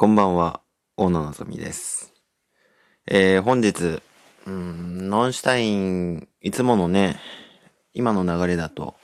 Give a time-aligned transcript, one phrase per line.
[0.00, 0.60] こんばんは、
[0.96, 2.14] 大野のぞみです。
[3.08, 4.00] えー、本日、
[4.46, 7.18] うん、ノンシュタイン、いつものね、
[7.94, 8.94] 今の流れだと、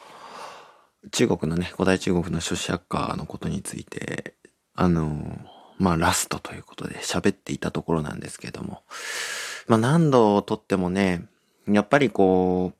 [1.11, 4.37] 中国のね、古代中国の諸子百科のことについて、
[4.77, 5.37] あの
[5.79, 8.85] まあ、ラストということで喋っていたところなんですけども、
[9.67, 11.27] まあ、何度とってもね、
[11.67, 12.73] やっぱりこ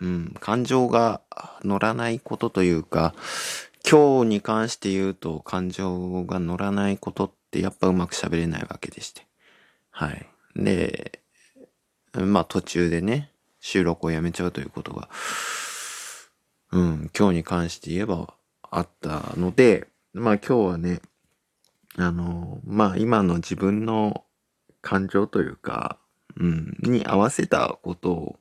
[0.00, 1.20] う、うん、感情が
[1.64, 3.12] 乗らないことというか、
[3.88, 9.26] 今日に関して言うと感情が乗らないことってやっぱうまく喋れないわけでして。
[9.90, 10.26] はい。
[10.56, 11.20] で、
[12.14, 15.08] まあ途中でね、収録をやめちゃうということが、
[16.72, 21.00] うん、今日に関して言えばあったので、まあ今日はね、
[21.96, 24.24] あの、まあ今の自分の
[24.80, 25.98] 感情というか、
[26.36, 28.38] うん、に合わせたことを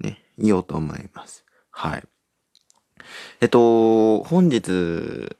[0.00, 1.44] ね、言おうと思います。
[1.70, 2.04] はい。
[3.40, 5.36] えっと、本日、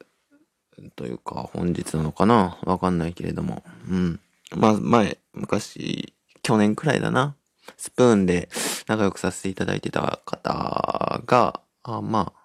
[0.97, 2.59] というか、本日なのかな？
[2.65, 3.63] わかんないけれども。
[3.89, 4.21] うん。
[4.57, 7.37] まあ、前、昔、去年くらいだな。
[7.77, 8.49] スプーンで
[8.89, 12.43] 仲良くさせていただいてた方が、あまあ、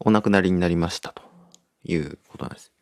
[0.00, 1.22] お亡くなりになりましたと
[1.84, 2.72] いうことなんです。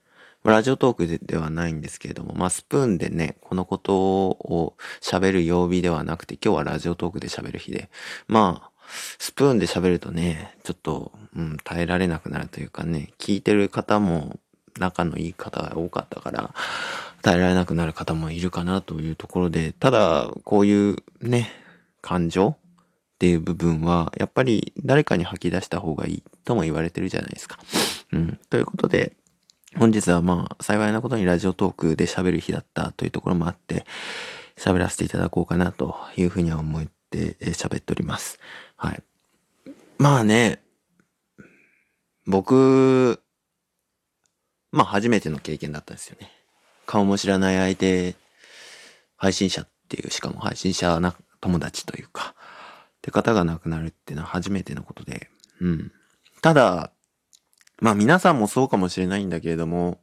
[0.43, 7.91] ラジオトークでではないんですけれども、まあ、スプーンでね、このことを喋る曜日ではなくて、今日はラジオトークで喋る日で、
[8.27, 8.70] まあ、
[9.19, 14.39] スプーンで喋るとね、ちょっと、うん、耐えられなくなるというかね、聞いてる方も
[14.79, 16.55] 仲のいい方が多かったから、
[17.23, 21.51] 耐えられなくなる方もいるかなというところで、ただ、こういうね、
[22.01, 22.57] 感情っ
[23.19, 27.59] ていう部分は、やっぱり誰かに吐き出した方がいいとも言われてるじゃないですか。
[28.13, 28.39] うん。
[28.49, 29.13] ということで、
[29.77, 33.85] 本日はまあ、幸いなことにラジオトークで喋る日だったというところもあって、
[34.57, 38.39] 喋らせていただこうかなというふうには思って喋っております。
[38.81, 39.03] はい。
[39.99, 40.63] まあね、
[42.27, 43.23] 僕、
[44.73, 46.31] まあ初めての経験だったんですよね。
[46.87, 48.17] 顔も知らない相手、
[49.17, 55.29] 配信者っていう、しかも配信者な友達というか、って方が亡くなるっていうのは初めてのことで、
[55.61, 55.93] うん。
[56.41, 56.91] ただ、
[57.83, 60.01] まあ皆さんもそうかもしれないんだけれども、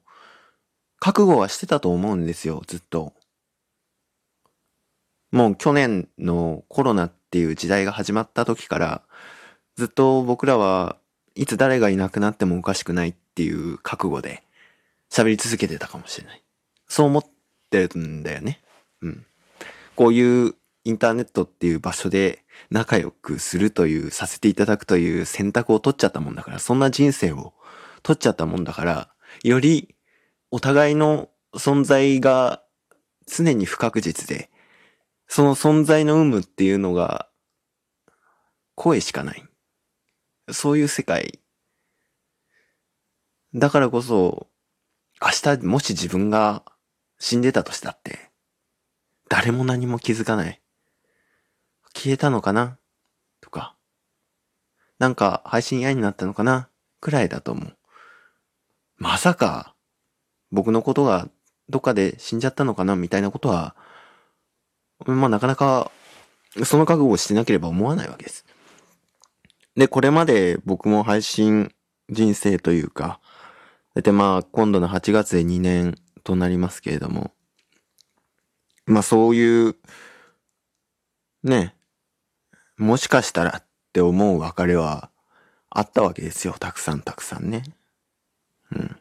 [1.00, 3.14] 覚悟はしてたと思うんですよ、ずっと。
[5.32, 9.02] もう去年のコロナっていう時代が始まった時から、
[9.76, 10.96] ずっと僕らは
[11.36, 14.44] いつ誰がいなくなってもおかしくないっていう覚悟で
[15.12, 16.44] 喋り続けてたかもしれない。
[16.88, 17.26] そう思っ
[17.70, 18.62] てるんだよね。
[19.02, 19.26] うん。
[19.96, 20.56] こういう
[20.86, 27.54] インターネットっていう場所で仲良くするという、させていただくという選択を取っちゃったもんだから、そんな人生を
[28.04, 29.10] 取っちゃったもんだから、
[29.44, 29.96] より
[30.50, 32.64] お互いの存在が
[33.26, 34.50] 常に不確実で、
[35.28, 37.28] その存在の有無っていうのが
[38.76, 39.44] 声しかない。
[40.52, 41.40] そういう世界。
[43.54, 44.48] だからこそ、
[45.22, 46.64] 明日もし自分が
[47.20, 48.30] 死んでたとしたって、
[49.30, 50.62] 誰も何も気づかない。
[51.94, 52.78] 消えたのかな？
[53.42, 53.76] とか、
[55.00, 56.70] なんか配信嫌になったのかな？
[57.02, 57.78] くらいだと思う。
[58.98, 59.76] まさか、
[60.52, 61.28] 僕のことが
[61.68, 62.96] どっかで死んじゃったのかな？
[62.96, 63.76] みたいなことは、
[65.06, 65.92] まあなかなか、
[66.64, 68.46] その覚悟をしてなければ思わないわけです。
[69.76, 71.72] で、これまで僕も配信
[72.10, 73.20] 人生というか、
[73.96, 77.32] で、まあ今度の8月で2年となりますけれども、
[78.86, 79.76] まあそういう、
[81.44, 81.76] ね、
[82.78, 83.64] もしかしたらっ
[83.94, 85.10] て思う別れは
[85.70, 86.56] あったわけですよ。
[86.60, 87.64] たくさんたくさんね。
[88.72, 88.98] うん。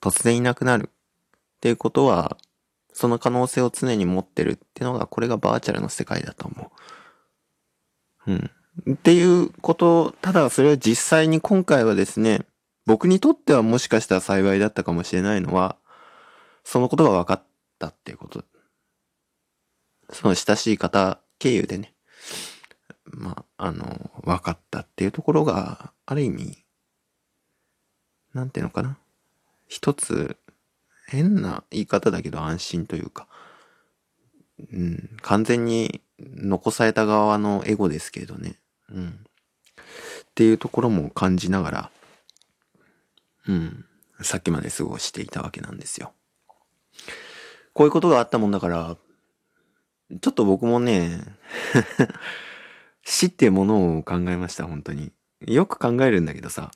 [0.00, 2.36] 突然いなくなるっていうことは、
[2.94, 6.72] その可能性を常に持ってるっていうのが、これがバーチャルの世界だと思
[8.26, 8.32] う。
[8.32, 8.50] うん。
[8.94, 12.46] っていうこと、ただそれは実際に今回はですね、
[12.86, 15.76] 僕にとってはもしかしたら幸いだったかもしれないのは、
[16.62, 17.42] そのことが分かっ
[17.80, 18.44] たっていうこと。
[20.12, 21.94] その親しい方経由でね、
[23.06, 26.64] まあ、あの、分かったっていうところが、ある意味、
[28.34, 28.98] なんていうのかな。
[29.66, 30.36] 一つ、
[31.14, 33.26] 変な言い方だけど安心というか、
[34.72, 38.58] うん、完全に残された側のエゴですけどね。
[38.90, 39.08] うん。
[39.08, 39.82] っ
[40.34, 41.90] ていうところも感じながら、
[43.46, 43.84] うん、
[44.20, 46.12] さっきまで過ごしていたわけなんですよ。
[47.72, 48.96] こういうことがあったもんだから、
[50.20, 51.20] ちょっと僕もね、
[53.04, 55.12] 死っていうものを考えました、本当に。
[55.46, 56.70] よく考えるんだけどさ、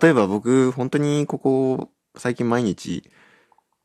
[0.00, 3.02] 例えば僕、本当にここ、最近毎日、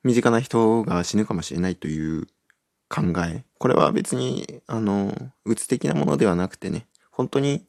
[0.03, 2.27] 身近な人が死ぬかもしれないという
[2.87, 3.43] 考え。
[3.57, 5.13] これは別に、あの、
[5.45, 7.65] うつ的なものではなくてね、本当に、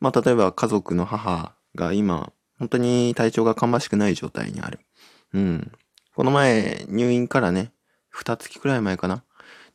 [0.00, 4.80] まあ、例えば家族の母が今、本当に体調が芳しくない状態にある。
[5.32, 5.72] うん。
[6.14, 7.72] この前、入院からね、
[8.10, 9.22] 二月くらい前かな。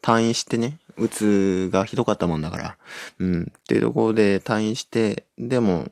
[0.01, 2.77] 退院してね、うつがひどかったもんだから。
[3.19, 3.43] うん。
[3.43, 5.87] っていうところで退院して、でも、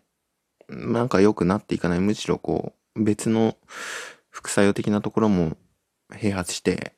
[0.68, 2.00] なんか良くなっていかない。
[2.00, 3.58] むしろこう、別の
[4.30, 5.58] 副作用的なところも
[6.12, 6.94] 併発して、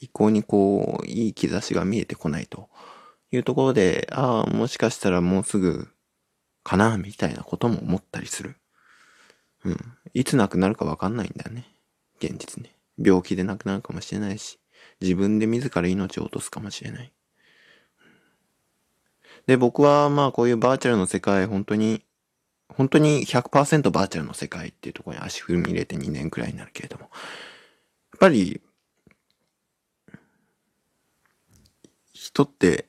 [0.00, 2.68] 一向にこう、いい兆しが見えてこないと
[3.30, 5.88] いうところで、ああ、もしかしたらもうすぐ
[6.62, 8.56] かな、みたいなことも思ったりする。
[9.64, 9.76] うん。
[10.14, 11.66] いつ亡くなるかわかんないんだよね。
[12.18, 12.74] 現実ね。
[12.98, 14.58] 病気で亡くなるかもしれないし、
[15.00, 17.12] 自分で自ら命を落とすかもしれない。
[19.46, 22.04] で、僕はまあこういうバーチャルの世界、本当に、
[22.80, 27.10] 本当に100%バーチャルの世界っていうところに足踏み入れて2年くらいになるけれども、やっ
[28.18, 28.62] ぱり、
[32.14, 32.86] 人って、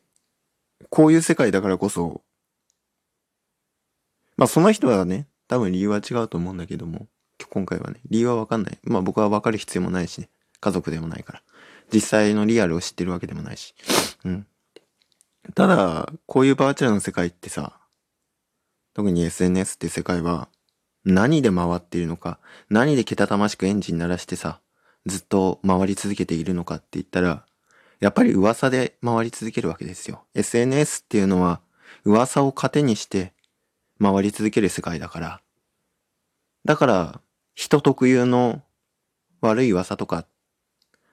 [0.90, 2.22] こういう世界だからこそ、
[4.38, 7.08] まあその人はね、多分理由は違うと思うんだけども、
[7.50, 8.80] 今回はね、理由はわかんない。
[8.84, 10.30] まあ僕はわかる必要もないしね。
[10.62, 11.44] 家族でもないから。
[11.94, 13.76] 実際のリアルを知ってるわけでもないし。
[14.24, 14.48] うん。
[15.54, 17.81] ただ、こういうバーチャルの世界ってさ、
[18.94, 20.50] 特に SNS って世界は、
[21.04, 22.40] 何で回っているのか、
[22.70, 24.62] 何でけたたましくエンジン鳴らしてさ、
[25.06, 27.46] ずっと回り続けているのかって言ったら、
[28.00, 30.24] やっぱり噂で回り続けるわけですよ。
[30.34, 31.62] SNS っていうのは、
[32.04, 33.34] 噂を糧にして
[34.02, 35.42] 回り続ける世界だから。
[36.66, 37.22] だから、
[37.54, 38.64] 人特有の
[39.42, 40.26] 悪い噂とか、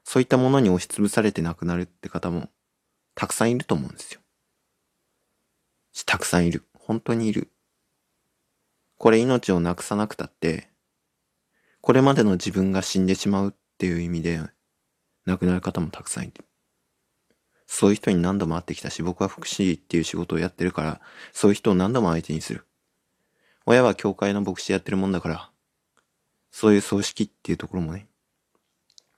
[0.04, 2.48] そういったものに押しつぶされて亡くなるって方も、
[3.14, 4.20] たくさんいると思うんですよ。
[6.06, 6.64] たくさんいる。
[6.74, 7.50] 本当にいる。
[8.98, 10.68] これ命をなくさなくたって、
[11.80, 14.40] これまでの自分が死んでしまうっていう意味で、
[15.24, 16.44] 亡くなる方もたくさんいる。
[17.66, 21.00] そういう人に何度も会ってきたし、僕は福祉っていう仕事をやってるから、
[21.32, 22.66] そういう人を何度も相手にする。
[23.66, 25.50] 親は教会の牧師やってるもんだから、
[26.50, 28.08] そういう葬式っていうところもね、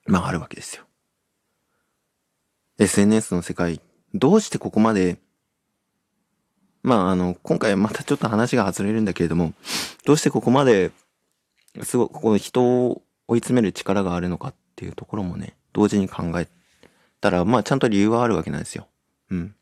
[0.04, 0.84] まああるわけですよ。
[2.78, 3.80] SNS の世界、
[4.12, 5.20] どうしてここまで、
[6.82, 9.52] まああの、今回またちょっと話が外れるんだけれども、
[10.04, 10.92] どうしてここまで、
[11.82, 16.48] すごい、ここ人を追い詰める力があるのかっていうところもね、同時に考え
[17.20, 18.88] たら、まあちゃんと理由はあるわけなんですよ。
[19.30, 19.54] うん。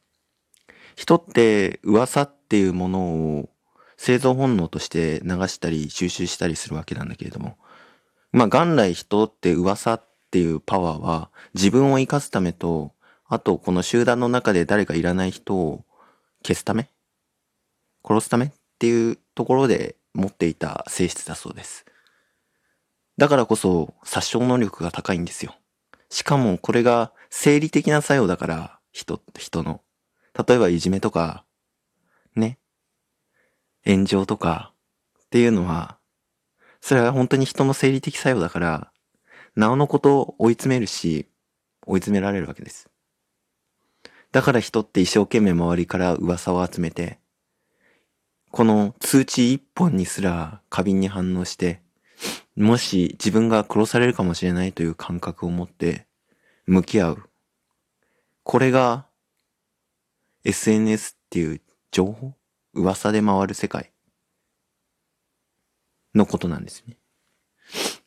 [0.97, 3.01] 人って噂っていうもの
[3.39, 3.49] を
[3.97, 7.57] 生存本能として流したり収集したりするわけなんだけれども、
[8.33, 12.93] まあ元来人って噂っていうパワーは自分を生かすためと、
[13.27, 15.85] あとこの集団の中で誰かいらない人を
[16.43, 16.89] 消すため
[18.05, 21.85] 殺すためっていうところで持っていた性質だそうです。
[23.17, 25.55] だからこそ殺傷能力が高いんですよ。
[26.11, 29.83] しかもこれが生理的な作用だから、人、人の。
[30.47, 31.45] 例えばいじめとか、
[32.35, 32.59] ね。
[33.85, 34.73] 炎上とか
[35.25, 35.99] っていうのは、
[36.81, 38.93] それは本当に人の生理的作用だから、
[39.57, 41.27] なおのことを追い詰めるし、
[41.87, 42.89] 追い詰められるわけです。
[44.31, 47.19] だから人って一生懸命周りから噂を集めて、
[48.51, 51.81] この通知一本にすら過敏に反応して、
[52.57, 56.07] もし自分が殺されるかもしれないという感覚を持って
[56.67, 57.23] 向き合う。
[58.43, 59.07] これが
[60.45, 61.61] SNS っていう
[61.91, 62.35] 情報？
[62.75, 63.93] 噂で回る世界？
[66.15, 66.97] のことなんですね。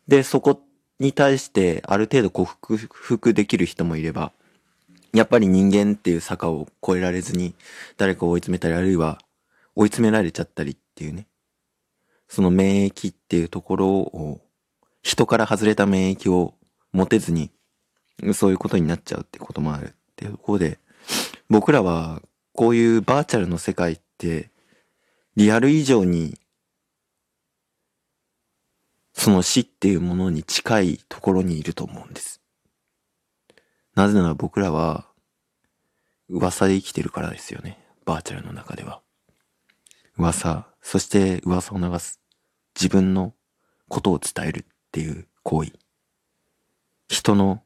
[0.07, 0.61] で、そこ
[0.99, 4.33] に対してある程度克服できる人もいれば、
[5.13, 7.53] やっぱり人間っていう坂を越えられずに
[7.97, 9.19] 誰かを追い詰めたりあるいは
[9.81, 11.27] 追い詰められちゃったりっていうね。
[12.27, 14.41] その免疫っていうところを、
[15.01, 16.53] 人から外れた免疫を
[16.91, 17.51] 持てずに、
[18.33, 20.79] そういうことになっちゃうってこともあるっていうところで、
[21.49, 22.21] 僕らは
[22.53, 24.51] こういうバーチャルの世界って、
[25.35, 26.37] リアル以上に、
[29.13, 32.39] その死っていうものに近いところにいると思うんです。
[33.95, 35.07] なぜなら僕らは、
[36.29, 37.83] 噂で生きてるからですよね。
[38.05, 39.01] バーチャルの中では。
[40.21, 42.21] 噂、そして噂を流す。
[42.75, 43.33] 自分の
[43.89, 45.71] ことを伝えるっていう行為。
[47.09, 47.63] 人の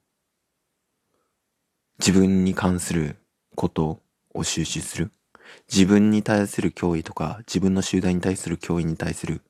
[1.99, 3.17] 自分に関する
[3.55, 3.99] こと
[4.33, 5.11] を収集する。
[5.69, 9.41] 自分に対する脅威とか、自分の集団に対する脅威に対する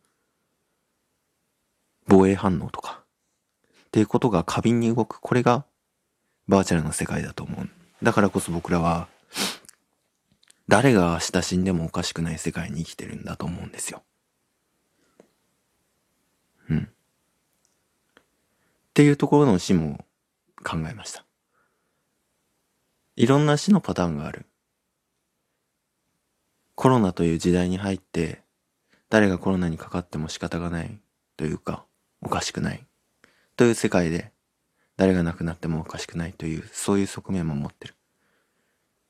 [2.07, 3.03] 防衛反応とか、
[3.85, 5.19] っていうことが過敏に動く。
[5.19, 5.63] これが
[6.47, 7.69] バーチャルの世界だと思う。
[8.01, 9.07] だからこそ僕らは、
[10.67, 14.03] 誰が明日死んでもおかしくない世界に生きてるんだと思うんですよ。
[16.69, 16.79] うん。
[16.79, 18.13] っ
[18.93, 20.05] ていうところの死も
[20.63, 21.25] 考えました。
[23.15, 24.45] いろんな死のパターンがある。
[26.74, 28.41] コロナという時代に入って、
[29.10, 31.00] 誰がコロナにかかっても仕方がない
[31.38, 31.86] というか、
[32.22, 32.86] おかしくない。
[33.55, 34.31] という世界で
[34.98, 37.95] 誰が亡くなってもおかしくないという、そういう側面も持ってる。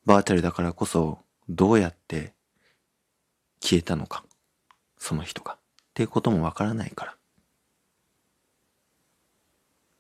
[0.05, 2.33] バーチャルだからこそ、どうやって
[3.61, 4.23] 消えたのか、
[4.97, 5.53] その人が。
[5.53, 5.57] っ
[5.93, 7.11] ていうこともわからないから。
[7.13, 7.15] っ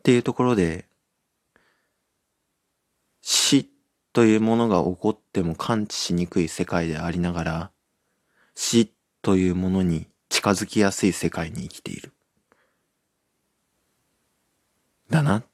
[0.03, 0.85] ていうところで、
[3.21, 3.69] 死
[4.13, 7.71] というものが起こっても感知しにくい世界でありながら、
[8.55, 12.13] 死というものに近づきやすい世界に生きている。
[15.09, 15.45] だなっ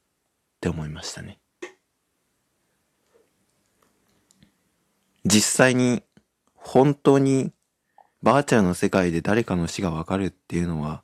[0.60, 1.40] て思いましたね。
[5.26, 6.04] 実際に
[6.56, 7.52] 本当に
[8.22, 11.04] バーチャルの世界で誰かの死がわかるっていうのは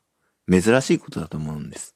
[0.49, 1.95] 珍しいことだと思うんです。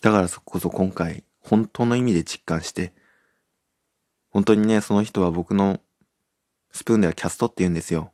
[0.00, 2.92] だからそこそ今回本当の意味で実感して
[4.32, 5.78] 本当にね、その人は僕の
[6.72, 8.12] スプーンではキャストって言うんですよ。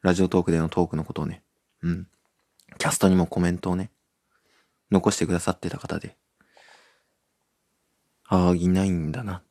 [0.00, 1.42] ラジオトークでのトークのことをね。
[1.82, 2.08] うん。
[2.78, 3.90] キャストにもコメントをね、
[4.90, 6.16] 残してくださってた方で。
[8.34, 9.42] ああ、いないんだな。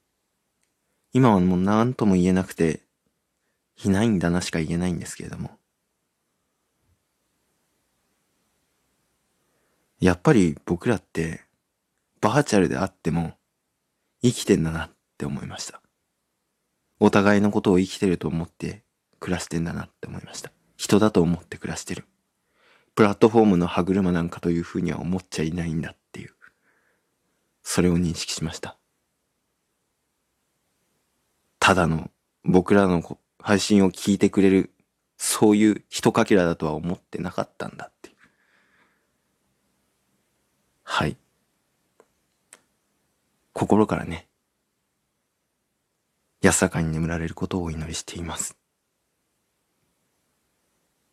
[1.14, 2.82] 今はもう何とも言えなくて、
[3.86, 5.52] いないんだなしか言えないんですけれども。
[10.00, 11.42] やっぱり僕らって
[12.22, 13.36] バーチャルであっても
[14.24, 15.80] 生きてんだなって思いました。
[17.00, 18.82] お互いのことを生きてると思って
[19.20, 20.52] 暮らしてんだなって思いました。
[20.76, 22.06] 人だと思って暮らしてる。
[22.96, 25.94] プラットフォームの歯車なんかというふうには思っちゃいないんだ。
[27.64, 28.78] それを認識しました。
[31.60, 32.10] ただの
[32.44, 34.72] 僕らの配信を聞いてくれる、
[35.18, 38.16] そういう一かけらだとは思ってなかったんだっていう。
[40.84, 41.18] はい。
[43.54, 44.28] 心からね、
[46.42, 48.61] 安らかに眠られることをお祈りしています。